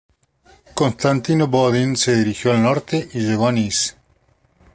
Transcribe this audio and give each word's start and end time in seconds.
Constantino 0.73 1.47
Bodin 1.47 1.95
se 1.95 2.09
dirigió 2.17 2.51
al 2.53 2.63
norte 2.63 3.07
y 3.13 3.19
llegó 3.19 3.47
a 3.47 3.51
Niš. 3.51 3.95